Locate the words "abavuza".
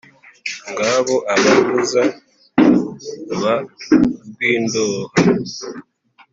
1.33-2.01